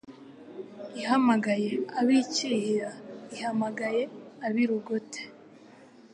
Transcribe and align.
Ihamagaye 0.99 1.69
ab'i 1.99 2.19
Cyihira 2.33 2.91
Ihamagaye 3.35 4.03
ab'i 4.45 4.63
Rugote, 4.69 5.21